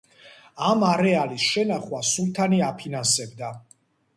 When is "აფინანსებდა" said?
2.71-3.53